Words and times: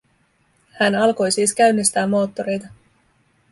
Hän 0.71 0.95
alkoi 0.95 1.31
siis 1.31 1.55
käynnistää 1.55 2.07
moottoreita. 2.07 2.67